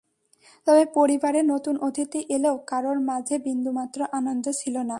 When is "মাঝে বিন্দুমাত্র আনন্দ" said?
3.01-4.45